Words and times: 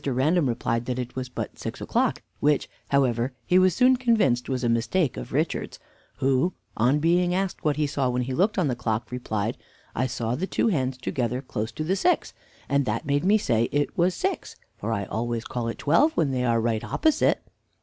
Random 0.03 0.49
replied 0.49 0.85
that 0.87 0.97
it 0.97 1.15
was 1.15 1.29
but 1.29 1.59
six 1.59 1.79
o'clock, 1.79 2.23
which, 2.39 2.67
however, 2.89 3.33
he 3.45 3.59
was 3.59 3.75
soon 3.75 3.97
convinced 3.97 4.49
was 4.49 4.63
a 4.63 4.67
mistake 4.67 5.15
of 5.15 5.31
Richard's, 5.31 5.77
who, 6.17 6.55
on 6.75 6.97
being 6.97 7.35
asked 7.35 7.63
what 7.63 7.75
he 7.75 7.85
saw 7.85 8.09
when 8.09 8.23
he 8.23 8.33
looked 8.33 8.57
on 8.57 8.67
the 8.67 8.75
clock, 8.75 9.11
replied, 9.11 9.59
"I 9.93 10.07
saw 10.07 10.33
the 10.33 10.47
two 10.47 10.69
hands 10.69 10.97
together 10.97 11.39
close 11.39 11.71
to 11.73 11.83
the 11.83 11.95
six, 11.95 12.33
and 12.67 12.87
that 12.87 13.05
made 13.05 13.23
me 13.23 13.37
say 13.37 13.65
it 13.71 13.95
was 13.95 14.15
six, 14.15 14.55
for 14.75 14.91
I 14.91 15.03
always 15.05 15.45
call 15.45 15.67
it 15.67 15.77
twelve 15.77 16.13
when 16.17 16.31
they 16.31 16.45
are 16.45 16.59
right 16.59 16.83
opposite." 16.83 17.43